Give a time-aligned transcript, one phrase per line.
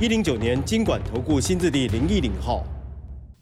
[0.00, 2.64] 一零九年金管投顾新字第零一零号。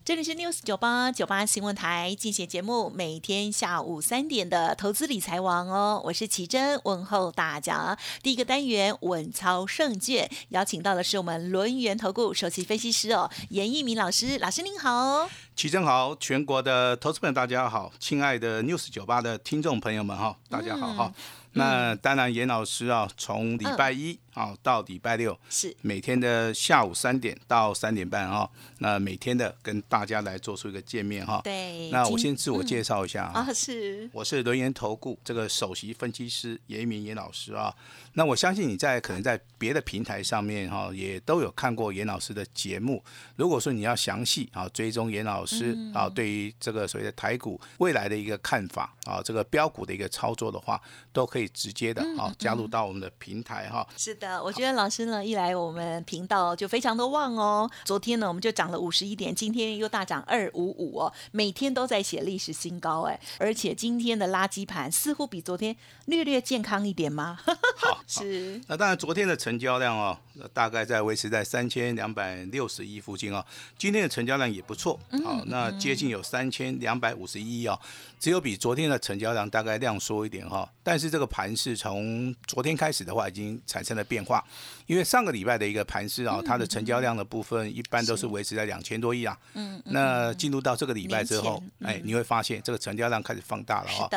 [0.05, 7.97] 这里是 News 九八九八新闻台进行节目，每天下午三点的投资理财王哦，我是奇珍，问候大家。
[8.25, 15.31] 第一个单元稳操胜券，邀请到的是我们轮源投顾首席分析师哦，严义明老师，老师您好。
[15.55, 21.13] 奇珍好，全国的投资朋友大家好，亲爱的 News 九八的听众朋友们哈，大家好哈。
[21.59, 25.77] 那当然，严老师啊，从礼拜一啊到礼拜六是。
[25.83, 28.49] 每天的下午三点到三点半啊，
[28.79, 31.41] 那每天的跟大家来做出一个见面哈。
[31.45, 37.75] 对，那我先自我介绍一下啊，是，我是轮研投顾这个首席分析师严明严老师啊。
[38.19, 43.01] 那我相信你在可能在别的平台上面哈，也都有看过严老师的节目。
[43.37, 53.87] 如果说你要详细啊追踪严老师啊，对于这个所谓的台股未来的一个看法啊，这个标股的一个操作的话，都可以直接的啊加入到我们的平台哈。
[53.97, 57.71] 是的，我觉得老师呢一来我们频道就非常的旺哦。
[57.85, 67.39] 昨天呢我们就涨了五十一点，今天又大涨二五五哦，每天都在写历史新高哎，而且今天的垃圾盘似乎比昨天略略健康一点吗？
[67.79, 68.03] 好。
[68.09, 70.19] 是，那当然，昨天的成交量哦，
[70.55, 73.45] 大概在维持在三千两百六十亿附近哦。
[73.77, 77.79] 今天的成交量也不错，好，那接近有三千两百五十亿哦。
[78.19, 84.45] 只有比昨天的成交量大概量缩一点哈，但是这个盘是从昨天开始的话已经产生了变化，
[84.87, 89.39] 因为上个礼拜的一个盘势啊，它的成交量的部分一般都是维持在两千多亿啊。
[89.55, 89.81] 嗯。
[89.85, 94.09] 那进入到这个礼拜之后，哎，你会发现这个成交量开始放大了哈。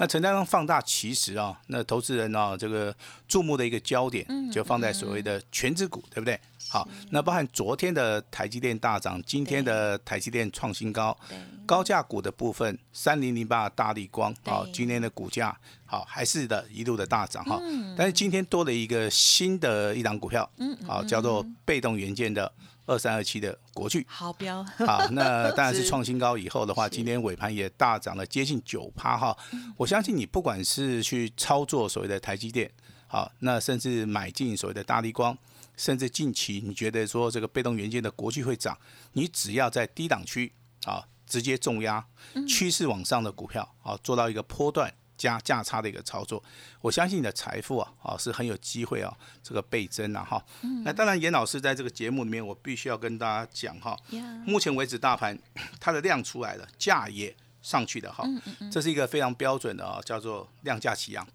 [0.00, 2.94] 那成交量放大，其实啊，那投资人呢，这个
[3.40, 6.38] 注目的一个焦点就放在所谓的全指股，对不对？
[6.68, 11.16] 好，那包含昨天的台积电大涨，今天的台积电创新高，
[11.64, 17.58] 高价股的部分，三零零八大力光，好，今天的股价好还是的一路的大涨哈，
[17.96, 22.52] 但是今天多了一个新的一档股票，嗯，好，叫做被动元件的
[22.84, 29.36] 二三二七的国巨，好标， 好，那当然是 创新高以后的话，今天尾盘也大涨了接近九趴哈，
[29.76, 32.70] 我相信你不管是去操作所谓的台积电，
[33.10, 35.36] 好，那甚至买进所谓的大力光。
[35.76, 38.78] 甚至近期你觉得说这个被动元件的国际会涨，
[39.14, 40.52] 你只要在低档区
[40.84, 42.06] 啊直接重压
[42.46, 46.42] 趋势往上的股票啊，做到一个波段加价差的一个操作，
[46.82, 50.44] 我相信你的财富啊啊是很有机会啊这个倍增了哈。
[50.84, 53.96] 那当然严老师在这个节目里面，我必须要跟大家讲哈，
[54.44, 55.36] 目前为止大盘
[55.80, 58.24] 它的量出来了，价也上去的哈，
[58.70, 61.26] 这是一个非常标准的啊叫做量价齐扬。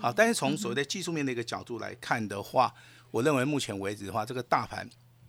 [0.00, 2.72] 好，但是从所谓的技术面的一个角度来看的话，
[3.10, 4.88] 我认为目前为止的话，这个大盘，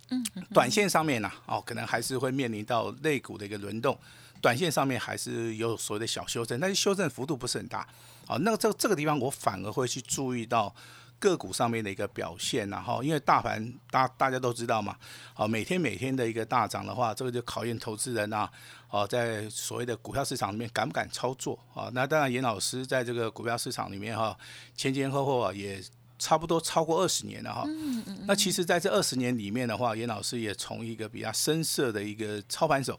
[0.09, 3.97] 嗯，短线上面呢，哦，可能还是会面临到类股的一个轮动，
[4.41, 7.87] 短线上面还是有所谓的小修正，但是修正幅度不是很大，
[8.27, 10.73] 哦，那这这个地方我反而会去注意到
[11.21, 14.97] 个股上面的一个表现，然后因为大盘大大家都知道嘛，
[15.37, 18.51] 哦，每天每天的一个大涨的话，这个就考验投资人啊，
[18.89, 21.89] 哦，在所谓的股票市场里面敢不敢操作啊？
[21.93, 24.37] 那当然，严老师在这个股票市场里面哈，
[24.75, 25.81] 前前后后啊也。
[26.23, 32.93] 差不多超过二十年了哈，嗯嗯那其实在这二十年里面的话，严老师也从一个比较深色的一个操盘手，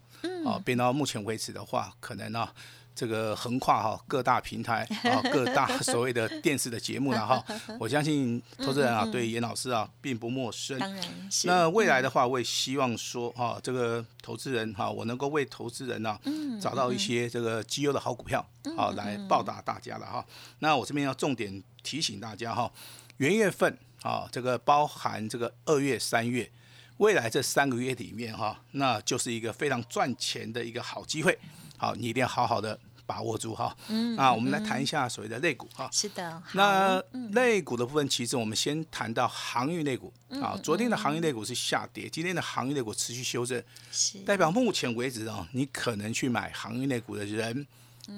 [0.45, 2.49] 啊，变到目前为止的话，可能呢，
[2.95, 7.45] 这个横跨哈各大平台 啊，各大 所谓的电视的节目了哈。
[7.81, 10.79] 我相信投资人啊，对严老师啊并不陌生。
[10.79, 11.05] 当然，
[11.45, 16.19] 那未来的话，我也希望说哈，这个投资人哈，我能够为投资人呢，
[16.61, 20.25] 找到一些这个绩优的好股票，好来报答大家了哈。
[20.59, 22.71] 那我这边要重点提醒大家哈。
[23.19, 26.51] 元月份啊，这个包含这个二月、三月，
[26.97, 31.39] 未来这三个月里面哈，那就是一个非常赚钱的一个好机会。
[31.83, 33.77] 好，你一定要好好的把握住哈。
[33.89, 34.17] 嗯。
[34.17, 35.89] 啊我们来谈一下所谓的类股哈。
[35.91, 36.41] 是的。
[36.53, 37.03] 那
[37.33, 40.57] 类股的部分，其实我们先谈到航运类股啊。
[40.63, 47.67] 昨天的航运类股是下跌，今天的航运类股持续修正，是代表目前为止啊，你可能去买航运类股的人。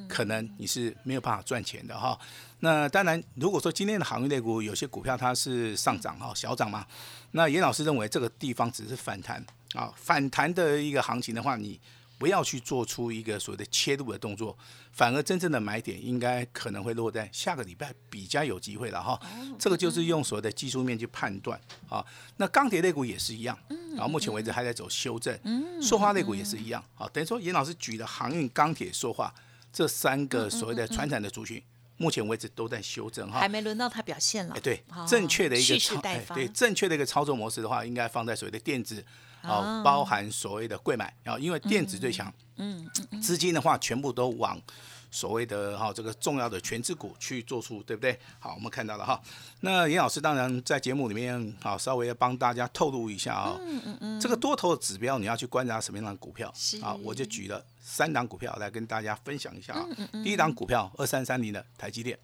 [0.09, 2.19] 可能你是没有办法赚钱的哈。
[2.61, 6.87] 那当然，如果说今天的航运类股有些股票它是上涨哈，小涨嘛，
[7.33, 9.45] 那严老师认为这个地方只是反弹
[9.75, 11.79] 啊，反弹的一个行情的话，你
[12.19, 14.57] 不要去做出一个所谓的切入的动作，
[14.93, 19.21] 反而真正的买点应该可能会落在下个礼拜比较有机会了哈。
[19.59, 22.05] 这个就是用所谓的技术面去判断啊。
[22.37, 23.59] 那钢铁类股也是一样，
[23.95, 25.39] 然后目前为止还在走修正，
[25.83, 26.83] 塑化类股也是一样。
[26.97, 29.35] 啊，等于说严老师举的航运、钢铁、塑化
[29.73, 31.63] 这三个所谓的传产的族群。
[31.97, 34.55] 目前为止都在修正哈，还没轮到它表现了。
[34.57, 36.03] 哎，对，正确的一个操，
[36.35, 39.03] 对正确的一个操作模式的话，应该放在所谓的电子，
[39.45, 42.89] 哦，包含所谓的贵买，然后因为电子最强，嗯，
[43.23, 44.61] 资金的话全部都往。
[45.11, 48.19] 所谓的哈这个重要的全资股去做出，对不对？
[48.41, 49.23] 好，我们看到了哈。
[49.61, 53.57] 那严老师当然在节目里面啊，稍微要帮大家透露一下啊。
[53.61, 54.21] 嗯嗯嗯。
[54.21, 56.53] 这个多头的指标你要去观察什么样的股票？
[56.83, 59.87] 啊，我就举了三档股票来跟大家分享一下啊。
[59.97, 62.19] 嗯嗯第一档股票二三三零的台积电。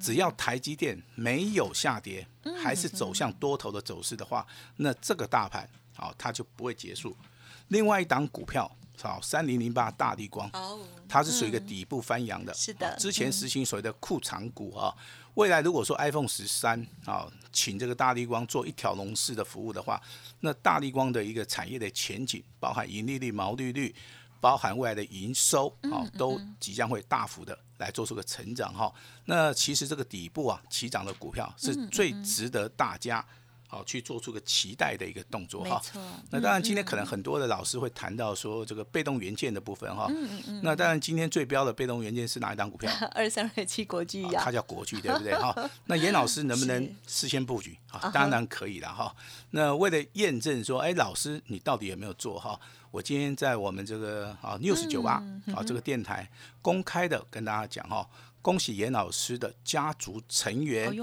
[0.00, 2.26] 只要台积电没有下跌，
[2.64, 7.16] 还是走向多头的走势的话，那这个大盘啊它就不会结束。
[7.68, 8.70] 另外一档股票。
[9.00, 10.48] 好，三零零八大地光，
[11.08, 12.54] 它是属于一个底部翻扬的。
[12.54, 14.94] 是的，之前实行所谓的库藏股啊，
[15.34, 20.00] 未来如果说 iPhone 十三啊，请这个大地光做一条龙式的服务的话，
[20.40, 23.92] 那大地光的一个产业的前景，包含盈利率、毛利率，
[24.40, 28.92] 包含未来的营收啊，都即将会大幅的来做出个成长哈。
[29.24, 33.26] 那其实这个底部啊起涨的股票是最值得大家。
[33.72, 35.80] 好，去做出个期待的一个动作哈。
[36.28, 40.08] 那当然，今天可能很多的老师会谈到说这个被动元件的部分哈。
[40.10, 40.60] 嗯嗯嗯。
[40.62, 42.92] 那当然，今天最标的被动元件是哪一档股票？
[43.16, 44.42] 二三二七国巨呀。
[44.44, 45.32] 它叫国巨，对不对？
[45.34, 45.56] 哈。
[45.86, 47.78] 那严老师能不能事先布局？
[47.90, 49.16] 啊，当然可以了哈。
[49.52, 52.60] 那为了验证说，哎，老师你到底有没有做哈？
[52.90, 55.12] 我今天在我们这个啊 news 九八
[55.56, 56.30] 啊这个电台
[56.60, 58.06] 公开的跟大家讲哈，
[58.42, 60.94] 恭喜严老师的家族成员，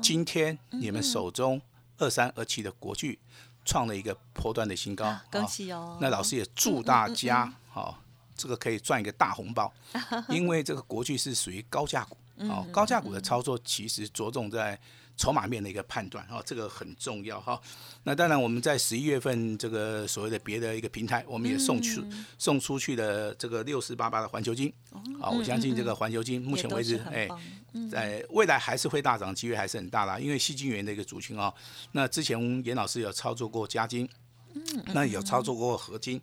[0.00, 1.60] 今天你们手中。
[1.98, 3.18] 二三二七的国巨
[3.64, 5.98] 创了一个波段的新高，恭喜哦！
[6.00, 8.02] 那老师也祝大家好，
[8.36, 9.72] 这个可以赚一个大红包，
[10.28, 14.78] 因为这个国巨是属于高价股，哦，高价股的操作其实着重在。
[15.16, 17.60] 筹码面的一个判断，哈，这个很重要，哈。
[18.02, 22.02] 那当然，我们在十一月份这个所谓的别的一个平台，我们也送去
[22.38, 24.72] 送出去的这个六四八八的环球金，
[25.20, 27.28] 好，我相信这个环球金目前为止，哎，
[27.90, 30.18] 在未来还是会大涨，机会还是很大啦。
[30.18, 31.52] 因为细晶圆的一个族群啊，
[31.92, 34.08] 那之前严老师有操作过加金。
[34.94, 36.20] 那有操作过合金，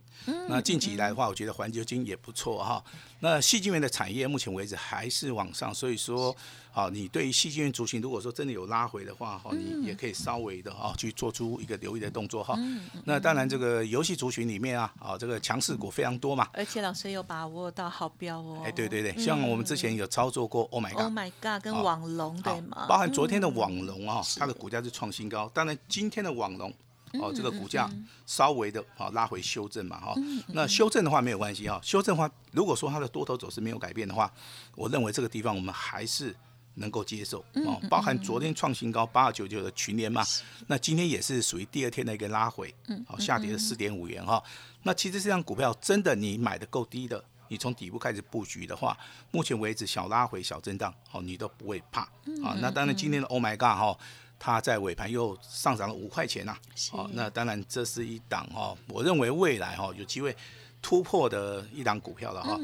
[0.48, 2.84] 那近期以来的话，我觉得环球金也不错哈。
[3.22, 6.36] 那细菌源的产业目前为止还是往上，所以说，
[6.72, 12.58] 好，你对于细菌源族群，如果说真的有拉回的话，哈，你也可以稍微的啊去做出一个留意的动作哈。
[13.04, 16.48] 那当然，这个游戏族群里面啊，啊，这个强势股非常多嘛。
[16.54, 18.62] 而且老师有把握到好标哦。
[18.64, 22.86] 哎，对对对，像我们之前有操作过，Oh my God，Oh my God，跟网龙对吗？
[22.88, 25.50] 包含昨天的网龙啊，它的股价是创新高。
[25.54, 26.74] 当然，今天的网龙。
[27.14, 27.90] 哦，这个股价
[28.26, 30.14] 稍微的啊拉回修正嘛哈，
[30.50, 34.32] 那修正的话没有关系哈，修正的话如果说它的多头走势没有改变的话，
[34.76, 36.36] 我认为这个地方我们还是
[36.76, 40.24] 能够接受哦，包含昨天创新高八二九九的群联嘛，
[40.68, 42.74] 那今天也是属于第二天的一个拉回，
[43.08, 44.42] 好下跌了四点五元哈，
[44.84, 48.98] 那其实这张股票真的你买的够低的，你从底部开始布局的话，
[49.32, 52.02] 目前为止小拉回小震荡哦，你都不会怕
[52.44, 53.98] 啊，那当然今天的 Oh my God 哈。
[54.40, 56.56] 它在尾盘又上涨了五块钱呐，
[56.90, 60.34] 好，那当然这是一档哈，我认为未来哈有机会
[60.82, 62.58] 突破的一档股票了哈。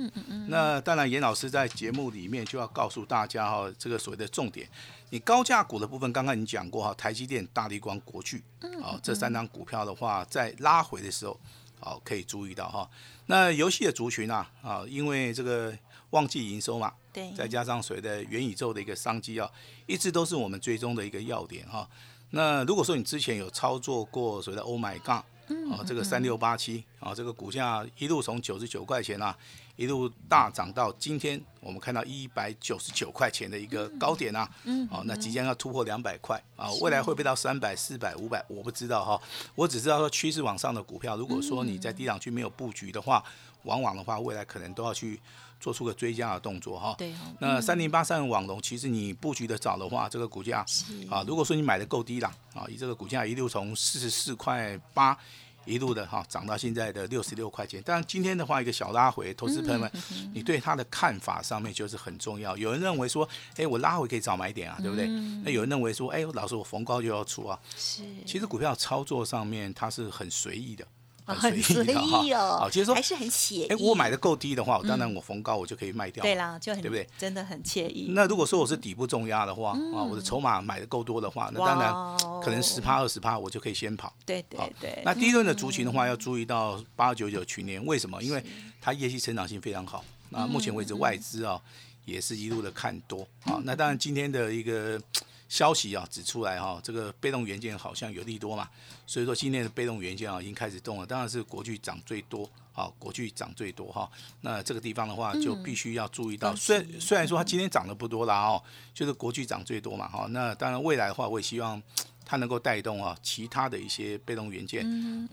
[0.48, 4.66] 那当然严老师在节目里面就要告诉大家哈，这个所谓的重点，
[5.10, 8.42] 你高价股的部分刚刚已经讲过哈，台积电、大力光、国巨，
[8.82, 11.38] 哦，这三档股票的话，在拉回的时候，
[11.82, 12.90] 好可以注意到哈。
[13.26, 15.78] 那游戏的族群啊，啊，因为这个。
[16.12, 19.50] 旺季营收嘛，对，再加上所谓的元宇宙的一个商机啊，
[19.86, 21.90] 一直都是我们追踪的一个要点哈。
[22.32, 25.24] 那如果说你之前有操作过所谓的 Oh my God，
[25.72, 29.36] 啊，这个三六八七啊，这个股价一路从九十九块钱啊，
[29.76, 39.22] 一路大涨到今天，我们看到一百九十九块钱的一个高点啊，嗯，好，那即将要突破两百块啊，未来会不会到三百、四百、五百，我不知道哈，
[39.56, 43.24] 我只知道说趋势往上的股票，如果说你在低档区没有布局的话，
[43.64, 45.20] 往往的话未来可能都要去。
[45.58, 50.64] 做出个追加的动作哈，对那三零八三网龙，其实你布局的早的话，这个股价
[51.10, 55.18] 啊，如果说你买的够低了啊，以这个股价一路从四十四块八
[55.66, 59.92] 一路的哈涨到现在的六十六块钱，但今天的话一个小拉回，投资朋友们，
[60.34, 62.56] 你对它的看法上面就是很重要。
[62.56, 65.08] 有人认为说，哎，我拉回可以早买点啊，对不对？
[65.44, 67.60] 那有人认为说，哎，老师我逢高就要出啊。
[67.76, 70.86] 是，其实股票操作上面它是很随意的。
[71.34, 72.58] 很随意哦。
[72.60, 73.68] 好，就是说还是很写意。
[73.68, 76.22] 哎，我买的够低的话，我当然我逢高我就可以卖掉。
[76.22, 77.08] 对啦，就很对不对？
[77.18, 78.08] 真的很惬意。
[78.10, 84.14] 那如果说我是底部重压的话啊，我的筹码买的够多的话，那当然可能十趴二十趴我就可以先跑。
[84.26, 85.02] 对对对。
[85.04, 88.22] 那第一轮的族群的话，要注意到八九九群年，为什么？
[88.22, 88.44] 因为
[88.80, 90.04] 它业绩成长性非常好。
[90.30, 91.60] 那目前为止外资啊
[92.06, 93.60] 也是一路的看多啊。
[93.64, 95.02] 那当然今天的一个。
[95.48, 98.68] 消息啊指出来哈，这个被动元件好像有利多嘛，
[99.06, 104.10] 所以说今天的被动元件啊已经开始动了，当然是国巨涨最多，好，国巨涨最多哈。
[104.42, 108.62] 那这个地方的话就必须要注意到，虽虽然说它今天涨的不多啦哦，
[108.94, 110.26] 就是国巨涨最多嘛哈。
[110.32, 111.82] 那当然未来的话，我也希望
[112.26, 114.84] 它能够带动啊其他的一些被动元件。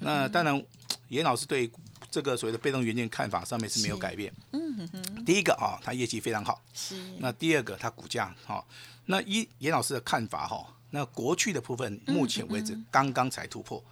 [0.00, 0.62] 那当然，
[1.08, 1.70] 严老师对
[2.10, 4.30] 这个所谓的被动元件看法上面是没有改变。
[4.52, 5.24] 嗯哼。
[5.24, 6.62] 第一个啊，它业绩非常好。
[6.74, 7.02] 是。
[7.18, 8.62] 那第二个，它股价哈。
[9.06, 13.82] 那依严老师的看法哈，那国巨的部分目前为止刚刚才突破。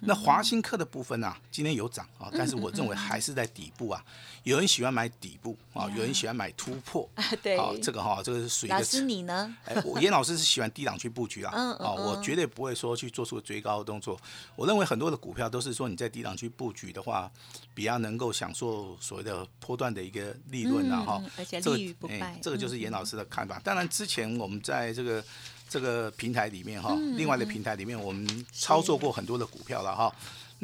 [0.00, 4.04] 那华新科的部分呢，今天有涨啊，但是我认为还是在底部啊。
[4.42, 7.08] 有人喜欢买底部啊，有人喜欢买突破。
[7.42, 8.68] 对，这个哈，这个是属于。
[8.68, 9.56] 老师你呢？
[9.64, 11.52] 哎，我严老师是喜欢低档去布局啊。
[11.56, 11.86] 嗯嗯。
[11.96, 14.20] 我绝对不会说去做出追高的动作。
[14.54, 17.30] 我认为很多的股票都是说你在低档去布局的话，
[17.72, 21.24] 比较能够享受所谓的波段的一个利润啊哈。
[21.38, 22.38] 而且利于不败。
[22.42, 23.58] 这个就是严老师的看法。
[23.64, 25.24] 当然之前我们在这个。
[25.72, 30.14] 这个平台里面哈，另外的平台里面，我们操作过很多的股票了哈。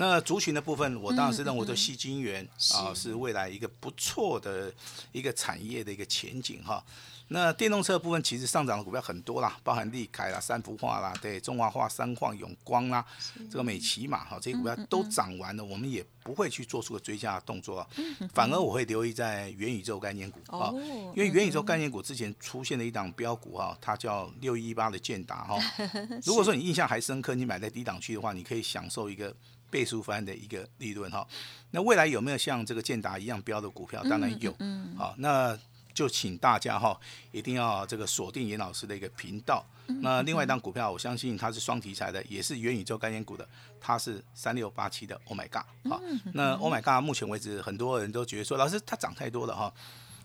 [0.01, 3.19] 那族群的部分，我当然是认为说，细晶圆啊是。
[3.19, 4.73] 未来一个不错的
[5.11, 6.83] 一个产业的一个前景哈。
[7.31, 13.05] 那电动车部分其实上涨的股票很多啦，包含利凯啦、三幅画啦、对中华画、三矿、永光啦，
[13.51, 17.85] 这个美骑马哈，这些股票都涨完了，我们也不会去做出个追加的动作，
[18.33, 20.71] 反而我会留意在元宇宙概念股啊，
[21.15, 25.59] 因为元宇宙概念股之前出现了一档标股哈，它叫六一八的建达哈。
[26.25, 29.35] 如果说你印象还深刻，你买在低档区的话，你可以享受一个
[29.71, 31.27] 倍数翻的一个利润哈。
[31.71, 34.03] 那未来有没有像这个建达一样标的股票？
[34.05, 34.55] 当然有，
[34.97, 35.59] 好那。
[35.95, 36.97] 就请大家哈，
[37.33, 39.67] 一定要这个锁定严老师的一个频道。
[40.01, 43.45] 那另外一张股票，我相信它是双题材的，也是元宇宙概念股的，
[43.81, 45.21] 它是三六八七的。
[45.25, 45.65] Oh my god！
[45.91, 46.01] 好，
[46.35, 47.05] 那 Oh my god！
[47.05, 49.75] 目前为止，很多人都觉得说，老师它涨太多了哈。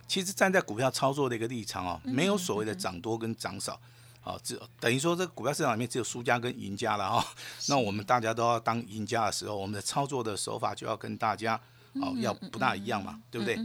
[0.08, 3.82] 其实站在股票操作的一个立场哦，没有所谓的涨多跟涨少，
[4.24, 7.27] 好，只等于说这个股票市场里面只有输家跟赢家了哈。
[7.68, 11.60] 那我们大家都要当赢家的时候，我们的操作的手法就要跟大家。
[12.02, 13.58] 哦，要不大一样嘛，对不对？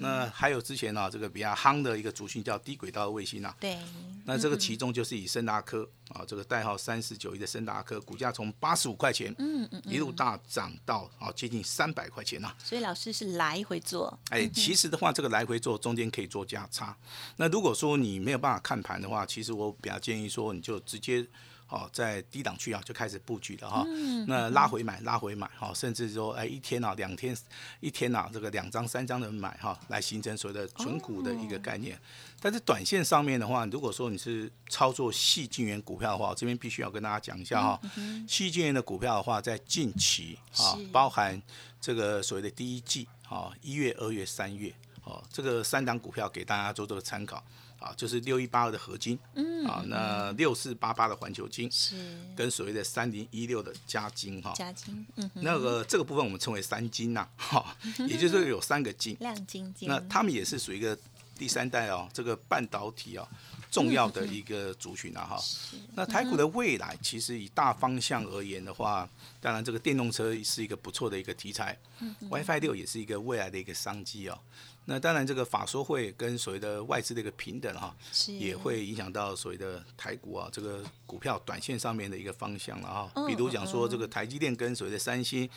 [0.00, 3.54] 那还有之前呢，这个比较夯的一个族群叫低轨道卫星啊。
[3.60, 3.78] 对。
[4.24, 12.54] 那这个其中就是以森达科啊，这个代号三四九一的森达科，股价从八十五块钱，嗯嗯，一路大涨到啊接近三百块钱呐。
[12.58, 14.18] 所以老师是来回做。
[14.30, 16.96] 哎，其实的话，这个来回做中间可以做价差。
[17.36, 21.26] 那如果说你没有办法看盘的话，其实我比较建议说，你就直接。
[21.68, 23.84] 哦，在低档区啊就开始布局了哈，
[24.28, 27.36] 那拉回买，拉回买哈，甚至说哎一天啊两天，
[27.80, 31.98] 一天啊这个两张三张的买哈，来形成所谓的纯股的一个概念。
[32.40, 37.80] 但是短线上面的话，如果说你是操作细晶元股票的话，这边必须要跟大家讲一下哈，
[38.28, 41.40] 细晶元的股票的话，在近期啊，包含
[41.80, 47.42] 这个所谓的第一季啊，一月、二月、三月哦，这个三档股票给大家做做个参考。
[47.84, 51.96] 啊，就是六一八二的合金，嗯，啊，那六四八八的环球金是。
[52.34, 57.76] 跟所谓的三零一六的加金哈，加金，嗯，那个这个部分我们称为三金呐，哈，
[58.08, 60.98] 也就是说有三个金，亮晶晶，那他们也是属于一个
[61.38, 63.28] 第三代哦，这个半导体啊
[63.74, 65.42] 重要的一个族群啊哈。
[65.96, 69.08] 那台股的未来其实以大方向而言的话，
[69.40, 71.76] 当然这个电动车是一个不错的一个题材
[72.30, 74.38] ，WiFi 六也是一个未来的一个商机哦。
[74.86, 77.96] 那当然，这个法说会跟所谓的外资的一个平等哈，
[78.38, 83.26] 也会影响到所谓的台股啊，这个股票短线上面的一个方向了哈。
[83.26, 85.48] 比如讲说，这个台积电跟所谓的三星，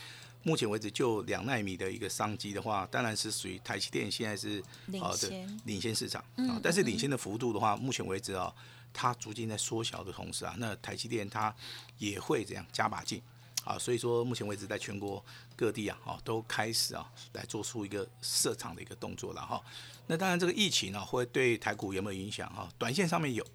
[0.47, 4.63] 目前为止就两纳米的一个商机的话，当然是属于台积电现在是
[5.01, 6.57] 啊的领先市场啊。
[6.63, 8.53] 但是领先的幅度的话，目前为止啊，
[8.93, 11.53] 它逐渐在缩小的同时啊，那台积电它
[11.97, 13.21] 也会这样加把劲。
[13.65, 15.21] 啊，所以说目前为止，在全国
[15.53, 19.61] 各地啊，哦，都开始啊，来做出一个设厂的一个动作了哈。
[20.05, 22.69] 那当然，这个疫情呢，会对台股有没有影响哈？
[22.77, 23.45] 短线上面有，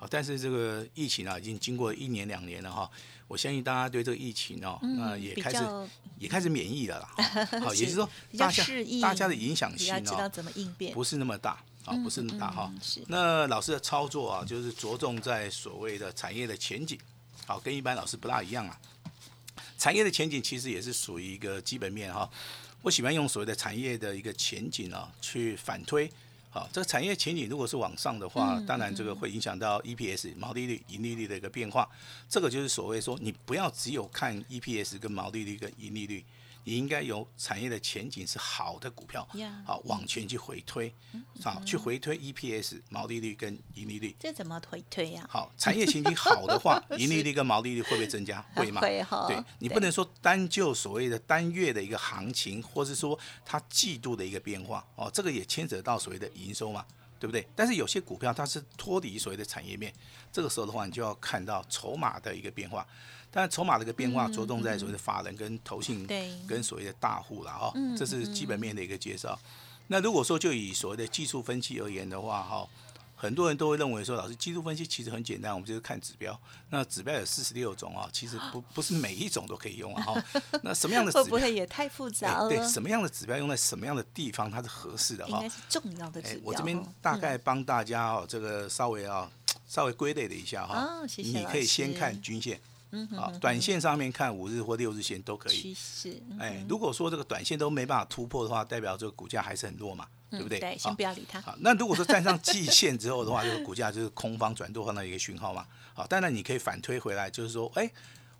[0.00, 2.90] 好，但是这个疫情啊，已经经过一年两年了哈。
[3.28, 5.58] 我相信大家对这个疫情哦，那也开始
[6.18, 7.24] 也开始免疫了啦。
[7.60, 8.64] 好，也就是说，大家
[9.02, 10.30] 大家的影响性哦，
[10.94, 12.72] 不是那么大啊，不是那么大哈。
[13.08, 16.98] 那老师的操作啊，就是着重在所谓的产业的前景，
[17.46, 18.80] 好，跟一般老师不大一样啊。
[19.76, 22.28] 产业的前景其实也是属于一个基本面哈，
[22.80, 26.10] 我喜欢用所谓的产业的一个前景啊去反推，
[26.52, 31.88] 好，这个产业前景如果是往上的话，当然这个会影响到 EPS 毛利率、盈利率的一个变化，
[32.28, 36.24] 这个就是所谓说你不要只有看 EPS 跟毛利率跟盈利率，
[36.70, 39.26] 你应该有产业的前景是好的股票
[39.66, 40.94] 好往前去回推，
[41.42, 44.14] 好去回推 EPS 毛利率跟盈利率。
[44.20, 45.26] 这怎么回推呀？
[45.28, 48.40] 好，产业前景好的话， 盈利率跟毛利率会不会增加？
[48.54, 48.80] 会吗？
[48.80, 56.86] 会哈对你不能说单就所谓的单月的一个行情，或是说它季度的一个变化哦，这个也牵扯到所谓的营收嘛，
[57.18, 57.44] 对不对？
[57.56, 59.92] 但是有些股票它是脱离所谓的产业面，
[60.30, 62.86] 这个时候的话，你就要看到筹码的一个变化。
[63.30, 66.06] 但筹码的一个变化着重在所谓的法人跟投信
[66.46, 69.38] 跟所谓的大户了哈嗯，这是基本面的一个介绍。
[69.86, 72.68] 那如果说就以所谓的技术分析而言的话，哈，
[73.16, 76.38] 很多人都会认为说，老师技术分析其实很简单，我们就是看指标。
[76.70, 80.02] 那指标有四十六种啊，其实不 不是每一种都可以用啊。
[80.02, 80.24] 哈，
[80.62, 81.30] 那什么样的指会标？
[81.30, 82.46] 不会也太复杂了？
[82.46, 85.48] 哎对，什么样的指标用在什么样的地方，它是合适的哈应该。
[85.48, 89.30] 是重要的指哎标哦。，我这边大概帮大家哦，这个稍微啊
[89.68, 91.06] 稍微归类了一下哈哦。
[91.06, 92.60] 谢谢你可以先看均线
[92.92, 95.74] 嗯哼啊，短线上面看五日或六日线都可趋以。
[95.74, 100.58] 势，嗯哎，如果说这个短线都没办法突破的话，代表这个股价还是很弱嘛，对不对？
[100.60, 101.40] 先好不要理它。
[101.40, 105.66] 好，那如果说站上季线之后的话，这个股价就是空方转多方的一个讯号嘛。
[105.94, 107.90] 好，当然你可以反推回来，就是说，哎，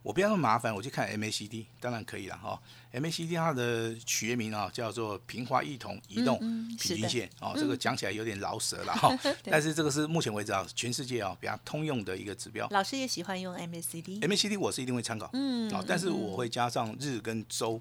[0.03, 2.61] 我不要那么麻烦，我去看 MACD，当然可以了哈。
[2.93, 9.15] MACD 它的学名啊叫做平滑异同移动平均线哦，这个讲起来有点饶舌了 哈。
[9.45, 12.67] 但是这个是目前为止啊，全世界啊比较通用的一个指标。
[12.71, 17.81] 老师也喜欢用 MACD，MACD 我是一定会参考，嗯啊，但是我会加上日跟周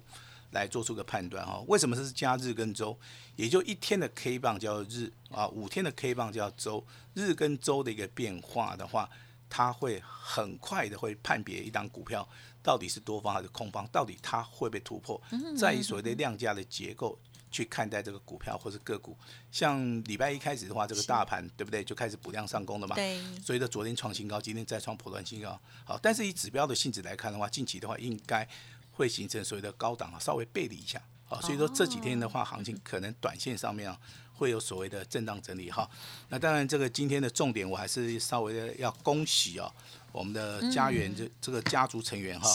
[0.50, 1.62] 来做出个判断哈。
[1.68, 2.96] 为什么是加日跟周？
[3.36, 6.84] 也就一天的 K 棒叫日啊，五天的 K 棒叫周。
[7.14, 9.08] 日跟周的一个变化的话，
[9.50, 12.26] 它会很快的会判别一档股票
[12.62, 15.20] 到底是多方还是空方，到底它会被突破，
[15.58, 17.18] 在于所谓的量价的结构。
[17.52, 19.18] 去看待这个股票或是个股，
[19.50, 22.94] 像礼拜一开始的话，这个大盘对不对就开始补量上攻了嘛？
[22.94, 25.60] 对，所以的昨天创新高，今天再创破断新高。
[25.84, 28.48] 好，但是以指标的性质来看的话，近期的话应该
[28.92, 31.02] 会形成所谓的高档啊，稍微背离一下。
[31.24, 33.98] 好，所以说这几天的话，行情可能短线上面啊
[34.40, 35.86] 会有所谓的震荡整理哈。
[36.30, 39.70] 那当然，这个今天的重点我还是稍微的要恭喜啊，
[40.12, 42.48] 我们的家园这这个家族成员哈，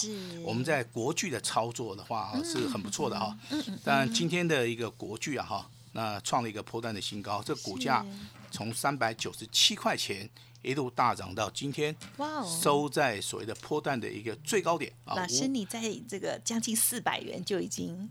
[0.44, 3.38] 我们在国剧的操作的话啊是很不错的哈。
[3.84, 8.04] 当然今天的一个国剧啊哈，那创了一个波段的新高，这股价
[8.50, 10.28] 从三百九十七块钱
[10.64, 15.14] 一路大涨到今天哇哦，收在所谓的波段的一个最高点啊。
[15.16, 18.10] 老师你在这个将近四百元就已经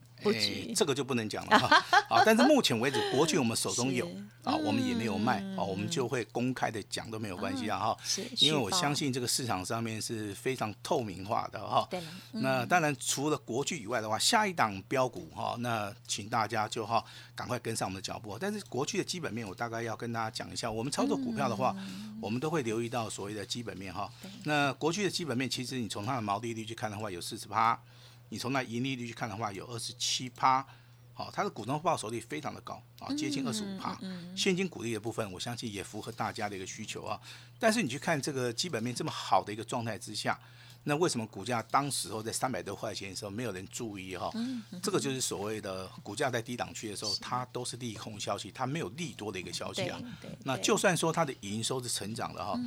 [0.75, 1.85] 这个就不能讲了 哈。
[2.09, 4.06] 啊，但是目前为止，国巨我们手中有
[4.43, 7.97] 啊，我们也没有卖嗯啊，我们就会公开的讲都没有关系啊哈。
[8.04, 11.89] 是因为我相信这个市场上面是非常透明化的哈。
[12.32, 18.39] 那当然，除了国剧以外的话，下一档标股哈，那请大家就哈赶快跟上我们的脚步。
[18.39, 20.71] 但是国剧的基本面，我大概要跟大家讲一下。
[20.71, 21.75] 我们操作股票的话，
[22.21, 24.10] 我们都会留意到所谓的基本面哈。
[24.45, 27.78] 那国剧的基本面，其实你从它的毛利率去看的话，有四十趴；
[28.28, 30.67] 你从那盈利率去看的话，有二十七趴。
[31.17, 33.97] 好，它的股东报酬率非常的高啊，接近二十五趴。
[34.37, 37.21] 现金股利的部分，我相信也符合大家的一个需求啊。
[37.56, 40.37] 但是你去看这个基本面这么好的一个状态之下，
[40.82, 44.28] 那为什么股价当时候在三百多块钱的时候没有人注意哈、
[44.82, 50.00] 这个就是所谓的股价在低档区的时候，它都是利空消息，它没有利多的一个消息啊。
[50.43, 52.58] 那就算说它的营收是成长的哈，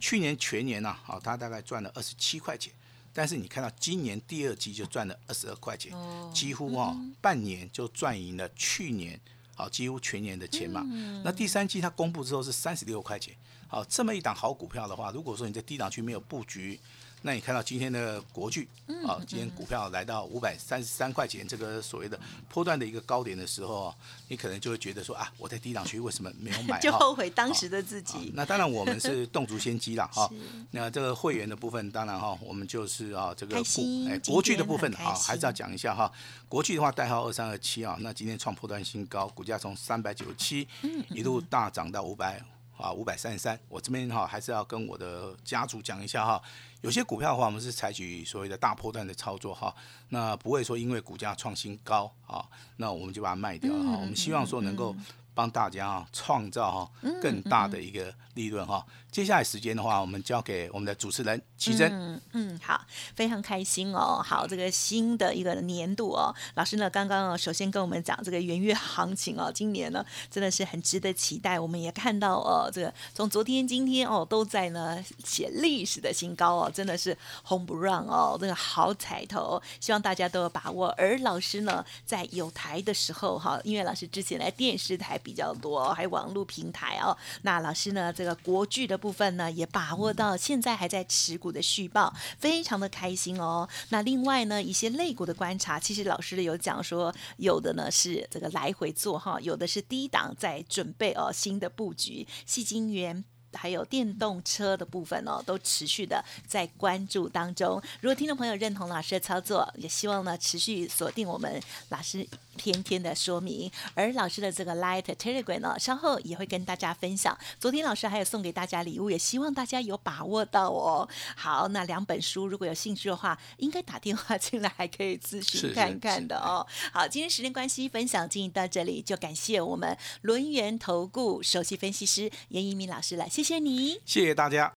[0.00, 2.72] 去年全年呐、啊，它大概赚了二十七块钱，
[3.12, 9.20] 但是你看到今年第二季就赚了二十二块钱，哦几乎啊半年就赚赢了去年
[9.54, 10.82] 好几乎全年的钱嘛。
[11.24, 13.34] 那第三季它公布之后是三十六块钱，
[13.68, 16.78] 好这么一档好股票的话，如果说你在低档区没有布局。
[17.22, 18.66] 那你看到今天的国巨
[19.06, 23.94] 啊，今天股票来到五百三十三块钱这个所谓的波段的一个高点的时候啊，
[24.28, 26.78] 你可能就会觉得说啊，我在低档区为什么没有买？
[26.80, 28.32] 就后悔当时的自好己。
[28.34, 30.30] 那当然，我们是 动足先机啦，哈。
[30.70, 36.10] 那这个会员的部分，当然哈，我们就是啊，这个股哎国巨的部分啊，还是要讲一下哈。
[36.48, 42.42] 国巨的话，代号二三二七啊，那今天创破断新高，股价从三百九十七嗯一路大涨到五百
[42.78, 43.58] 啊五百三十三。
[43.68, 46.40] 我这边哈还是要跟我的家族讲一下哈。
[46.82, 49.74] 有些股票的话，我们是采取所谓的大波段的操作哈，
[50.08, 52.44] 那不会说因为股价创新高啊，
[52.76, 53.98] 那我们就把它卖掉了哈。
[54.00, 54.96] 我们希望说能够
[55.34, 56.90] 帮大家啊创造哈
[57.20, 58.84] 更大的一个利润哈。
[59.10, 61.90] 接下来时间的话，我们交给我们的主持人奇珍。
[61.92, 62.80] 嗯嗯，好，
[63.16, 64.22] 非常开心哦。
[64.24, 71.58] 好，这个新的一个年度哦，老师呢刚刚哦，首先跟我们讲这个元月行情哦，今年呢真的是很值得期待。
[71.58, 80.88] 我们也看到哦，这个从昨天、今天哦都在呢写历史的新高哦，真的是红不让哦，这个好彩头、希望大家都有把握。
[80.96, 87.16] 而老师呢，在有台的时候哈，因为老师之前来电视台比较多，还有网络平台哦。
[87.42, 93.68] 那老师呢，这个国剧的部分呢，也把握到现在还在持股的续报，非常的开心哦。
[93.88, 103.24] 那另外呢，一些类股的观察，其实老师有讲说，有的呢是这个来回做哈，有的是低档在准备哦新的布局，细晶圆。
[103.52, 107.80] 还有电动车的部分呢，都持续的在关注当中。
[108.00, 112.26] 如果听众朋友认同老师的操作，也希望呢持续锁定我们老师
[112.60, 113.70] 天天的说明。
[113.94, 117.36] 而老师的这个 Light Telegram 呢，稍后也会跟大家分享。
[117.58, 121.08] 昨天老师还有送给大家礼物，也希望大家有把握到哦。
[121.34, 126.66] 好，那两本书如果有兴趣的话，应该打电话进来还可以咨询看看的哦。
[126.92, 133.26] 好，今天时间关系，分享进行到这里，就感谢我们轮源投顾首席分析师严一鸣老师了。
[133.30, 134.70] 谢谢你，谢谢大家。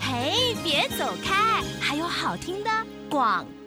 [0.00, 2.70] 嘿，别走开，还有好听的
[3.08, 3.61] 广告。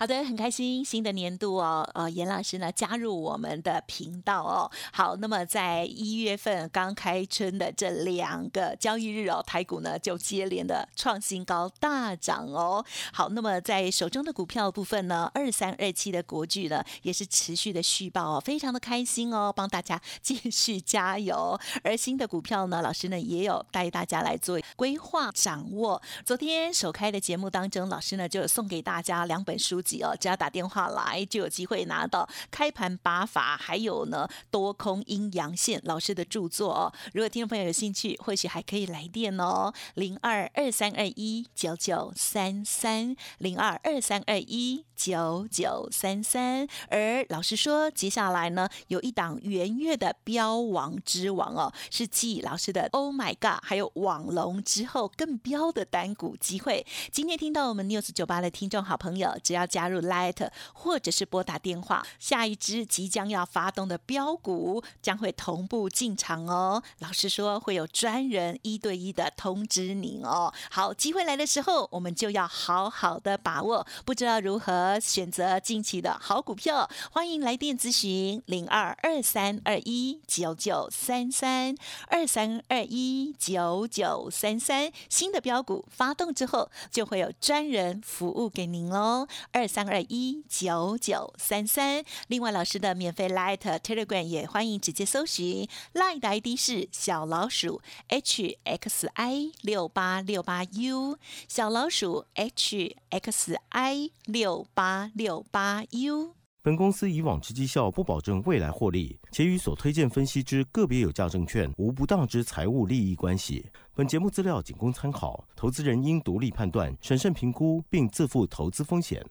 [0.00, 4.70] 好的，很开心，新的年度哦，呃，严老师呢加入我们的频道哦。
[4.94, 12.82] 好，那么在一月份刚开春的这两个交易日哦，台股呢就接连的创新高大涨哦。
[13.12, 21.60] 好，那么在手中的股票部分呢，二三二七的国巨呢也是持续的续报哦，非常的开心哦，帮大家继续加油。
[21.84, 26.00] 而新的股票呢，老师呢也有带大家来做规划掌握。
[26.24, 29.82] 昨天首开的节目当中，老师呢就送给大家两本书。
[30.02, 36.92] 哦，只要打电话来就有机会拿到开盘八法，还有呢多空阴阳线老师的著作哦。
[37.12, 46.66] 如果听众朋友有兴趣，或许还可以来电哦，零二二三二一九九三三零二二三二一九九三三。
[46.88, 56.86] 而老师说，接下来呢有一档圆月的标王之王哦，是继老师的 Oh My God，还有网龙之后更标的单股机会。
[57.10, 59.90] 今天听到我们 News 九八的听众好朋友，只要加。
[59.90, 66.80] 入 Light 或者是拨打电话，下一支即将要发动的标股将会同步进场哦。
[67.00, 70.52] 老师说会有专人一对一的通知您哦。
[70.70, 73.84] 好，机会来的时候，我们就要好好的把握。
[74.04, 81.74] 不知道如何选择近期的好股票，欢迎来电咨询零二二三二一九九三三
[82.06, 84.92] 二三二一九九三三。
[85.08, 89.26] 新的标股发动之后，就会有专人服务给您喽。
[89.60, 105.84] 二三二一九九三三，另外老师的免费 Light Telegram 也欢迎直接搜寻，Light 的 ID 是小老鼠 H X I 六八六八 U，小老鼠 H X I 六八六八
[105.90, 106.34] U。
[106.62, 113.66] 本公司以往之绩效不保证未来获利，且与所推荐分析之个别有价证券无不当之财务利益关系。
[113.94, 119.24] 本节目资料仅供参考，投资人应独立判断、审慎评估，并自负投资风险。